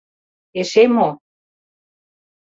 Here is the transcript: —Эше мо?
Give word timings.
—Эше 0.59 0.83
мо? 0.95 1.09